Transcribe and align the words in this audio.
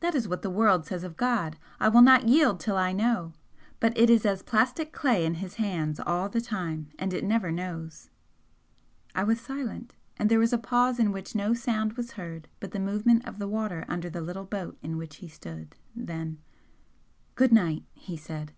"That 0.00 0.14
is 0.14 0.26
what 0.26 0.40
the 0.40 0.48
world 0.48 0.86
says 0.86 1.04
of 1.04 1.18
God 1.18 1.58
'I 1.80 1.90
will 1.90 2.00
not 2.00 2.26
yield 2.26 2.58
till 2.60 2.78
I 2.78 2.92
know!' 2.92 3.34
But 3.78 3.92
it 3.94 4.08
is 4.08 4.24
as 4.24 4.42
plastic 4.42 4.90
clay 4.90 5.26
in 5.26 5.34
His 5.34 5.56
hands, 5.56 6.00
all 6.00 6.30
the 6.30 6.40
time, 6.40 6.88
and 6.98 7.12
it 7.12 7.22
never 7.24 7.52
knows!" 7.52 8.08
I 9.14 9.22
was 9.22 9.38
silent 9.38 9.92
and 10.16 10.30
there 10.30 10.38
was 10.38 10.54
a 10.54 10.56
pause 10.56 10.98
in 10.98 11.12
which 11.12 11.34
no 11.34 11.52
sound 11.52 11.92
was 11.98 12.12
heard 12.12 12.48
but 12.58 12.70
the 12.72 12.80
movement 12.80 13.26
of 13.28 13.38
the 13.38 13.48
water 13.48 13.84
under 13.86 14.08
the 14.08 14.22
little 14.22 14.46
boat 14.46 14.78
in 14.80 14.96
which 14.96 15.16
he 15.16 15.28
stood. 15.28 15.76
Then 15.94 16.38
"Good 17.34 17.52
night!" 17.52 17.84
he 17.92 18.16
said. 18.16 18.52